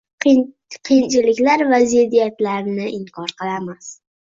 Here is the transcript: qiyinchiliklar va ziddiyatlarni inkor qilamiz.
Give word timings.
qiyinchiliklar 0.89 1.63
va 1.73 1.79
ziddiyatlarni 1.93 2.91
inkor 3.03 3.37
qilamiz. 3.45 3.95